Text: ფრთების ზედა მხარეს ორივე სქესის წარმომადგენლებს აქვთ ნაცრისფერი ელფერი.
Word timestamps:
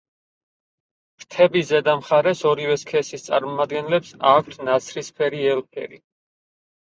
ფრთების 1.23 1.65
ზედა 1.71 1.93
მხარეს 1.99 2.41
ორივე 2.51 2.77
სქესის 2.83 3.27
წარმომადგენლებს 3.27 4.15
აქვთ 4.31 4.57
ნაცრისფერი 4.71 5.45
ელფერი. 5.53 6.01